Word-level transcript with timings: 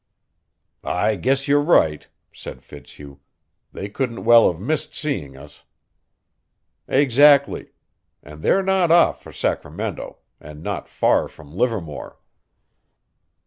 "I 0.83 1.15
guess 1.15 1.47
you're 1.47 1.61
right," 1.61 2.07
said 2.33 2.63
Fitzhugh. 2.63 3.19
"They 3.71 3.87
couldn't 3.87 4.25
well 4.25 4.51
have 4.51 4.59
missed 4.59 4.95
seeing 4.95 5.37
us." 5.37 5.61
"Exactly. 6.87 7.73
And 8.23 8.41
they're 8.41 8.63
not 8.63 8.89
off 8.89 9.21
for 9.21 9.31
Sacramento, 9.31 10.17
and 10.39 10.63
not 10.63 10.89
far 10.89 11.27
from 11.27 11.53
Livermore." 11.55 12.17